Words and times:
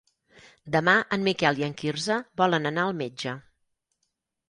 Demà 0.75 0.95
en 1.17 1.27
Miquel 1.27 1.63
i 1.63 1.67
en 1.69 1.77
Quirze 1.83 2.19
volen 2.43 2.73
anar 2.73 2.89
al 2.89 3.01
metge. 3.07 3.39